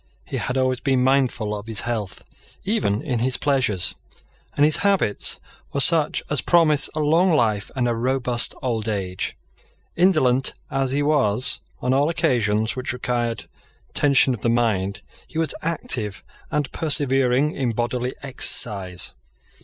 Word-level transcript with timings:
He 0.25 0.37
had 0.37 0.57
always 0.57 0.79
been 0.79 1.03
mindful 1.03 1.55
of 1.55 1.67
his 1.67 1.81
health 1.81 2.23
even 2.63 3.03
in 3.03 3.19
his 3.19 3.37
pleasures; 3.37 3.93
and 4.57 4.65
his 4.65 4.77
habits 4.77 5.39
were 5.73 5.79
such 5.79 6.23
as 6.27 6.41
promise 6.41 6.89
a 6.95 6.99
long 7.01 7.35
life 7.35 7.69
and 7.75 7.87
a 7.87 7.93
robust 7.93 8.55
old 8.63 8.87
age. 8.89 9.37
Indolent 9.95 10.55
as 10.71 10.89
he 10.89 11.03
was 11.03 11.59
on 11.81 11.93
all 11.93 12.09
occasions 12.09 12.75
which 12.75 12.93
required 12.93 13.45
tension 13.93 14.33
of 14.33 14.41
the 14.41 14.49
mind, 14.49 15.01
he 15.27 15.37
was 15.37 15.53
active 15.61 16.23
and 16.49 16.71
persevering 16.71 17.51
in 17.51 17.71
bodily 17.71 18.15
exercise. 18.23 19.13